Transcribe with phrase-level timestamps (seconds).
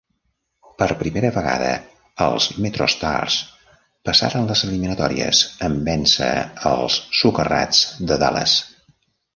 [0.77, 1.67] Per primera vegada,
[2.29, 3.37] els MetroStars
[4.09, 6.33] passaren les eliminatòries, en vèncer
[6.75, 8.61] els "Socarrats" de Dallas.